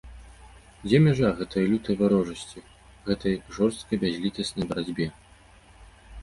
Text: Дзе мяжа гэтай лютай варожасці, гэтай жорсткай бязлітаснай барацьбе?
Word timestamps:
Дзе 0.85 0.97
мяжа 1.07 1.27
гэтай 1.41 1.67
лютай 1.73 1.95
варожасці, 1.99 2.59
гэтай 3.11 3.37
жорсткай 3.59 4.01
бязлітаснай 4.05 4.65
барацьбе? 4.73 5.07